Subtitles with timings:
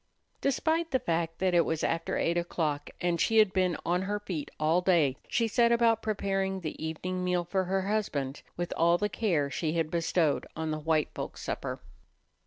[0.41, 4.19] Despite the fact that it was after eight o'clock and she had been on her
[4.19, 8.97] feet all day, she set about preparing the evening meal for her husband with all
[8.97, 11.81] the care she had bestowed on the white folks' supper.